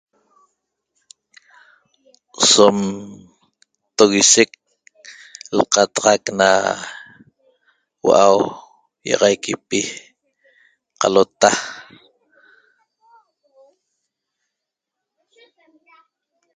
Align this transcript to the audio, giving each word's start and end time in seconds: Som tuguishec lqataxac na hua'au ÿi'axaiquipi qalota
Som 2.51 2.75
tuguishec 3.97 4.51
lqataxac 5.57 6.23
na 6.39 6.49
hua'au 8.01 8.39
ÿi'axaiquipi 9.09 9.79
qalota 11.01 11.49